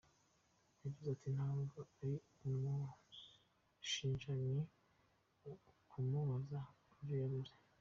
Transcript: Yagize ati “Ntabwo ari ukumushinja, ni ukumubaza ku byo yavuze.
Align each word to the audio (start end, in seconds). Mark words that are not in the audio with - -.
Yagize 0.81 1.07
ati 1.15 1.27
“Ntabwo 1.35 1.77
ari 2.01 2.11
ukumushinja, 2.29 4.31
ni 4.45 4.59
ukumubaza 5.71 6.59
ku 6.89 6.95
byo 7.01 7.15
yavuze. 7.23 7.53